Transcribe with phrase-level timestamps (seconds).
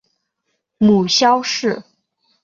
[0.79, 1.83] 母萧氏。